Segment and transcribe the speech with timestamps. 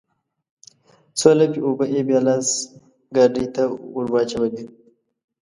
[1.19, 2.47] څو لپې اوبه يې بيا لاس
[3.15, 3.63] ګاډي ته
[3.95, 4.63] ورواچولې.